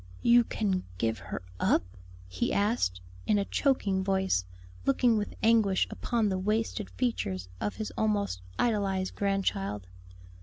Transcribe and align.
"You 0.23 0.43
can 0.45 0.83
give 0.97 1.19
her 1.19 1.43
up?" 1.59 1.83
he 2.27 2.51
asked, 2.51 3.01
in 3.27 3.37
a 3.37 3.45
choking 3.45 4.03
voice, 4.03 4.45
looking 4.83 5.15
with 5.15 5.35
anguish 5.43 5.85
upon 5.91 6.29
the 6.29 6.39
wasted 6.39 6.89
features 6.89 7.49
of 7.59 7.75
his 7.75 7.91
almost 7.95 8.41
idolized 8.57 9.13
grandchild. 9.13 9.85